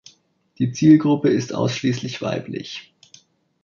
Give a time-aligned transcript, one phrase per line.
[0.57, 2.91] Die Zielgruppe ist ausschließlich weiblich.